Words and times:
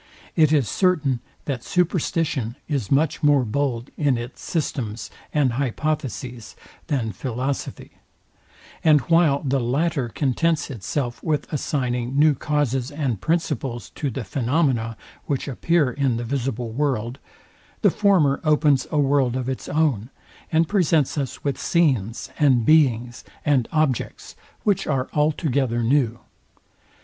It 0.35 0.51
is 0.51 0.67
certain, 0.67 1.19
that 1.45 1.63
superstition 1.63 2.55
is 2.67 2.89
much 2.89 3.21
more 3.21 3.45
bold 3.45 3.91
in 3.97 4.17
its 4.17 4.41
systems 4.41 5.11
and 5.31 5.53
hypotheses 5.53 6.55
than 6.87 7.11
philosophy; 7.11 7.91
and 8.83 9.01
while 9.01 9.43
the 9.43 9.59
latter 9.59 10.09
contents 10.09 10.71
itself 10.71 11.21
with 11.21 11.53
assigning 11.53 12.17
new 12.17 12.33
causes 12.33 12.89
and 12.89 13.21
principles 13.21 13.91
to 13.91 14.09
the 14.09 14.23
phaenomena, 14.23 14.97
which 15.27 15.47
appear 15.47 15.91
in 15.91 16.17
the 16.17 16.23
visible 16.25 16.71
world, 16.71 17.19
the 17.83 17.91
former 17.91 18.41
opens 18.43 18.87
a 18.89 18.97
world 18.97 19.35
of 19.35 19.47
its 19.47 19.69
own, 19.69 20.09
and 20.51 20.67
presents 20.67 21.15
us 21.15 21.43
with 21.43 21.59
scenes, 21.61 22.31
and 22.39 22.65
beings, 22.65 23.23
and 23.45 23.67
objects, 23.71 24.35
which 24.63 24.87
are 24.87 25.09
altogether 25.13 25.83
new. 25.83 26.17